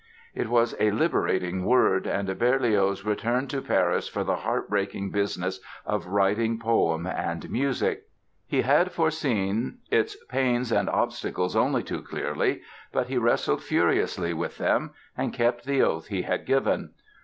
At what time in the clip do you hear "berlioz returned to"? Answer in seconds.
2.39-3.61